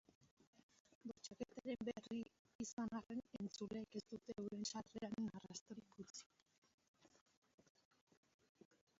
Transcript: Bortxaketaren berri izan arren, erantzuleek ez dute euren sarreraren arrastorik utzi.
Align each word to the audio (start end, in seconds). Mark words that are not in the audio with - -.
Bortxaketaren 1.09 1.81
berri 1.89 2.15
izan 2.65 2.93
arren, 2.99 3.19
erantzuleek 3.37 3.97
ez 3.99 4.01
dute 4.13 4.35
euren 4.43 4.65
sarreraren 4.69 5.29
arrastorik 5.41 6.01
utzi. 6.05 6.25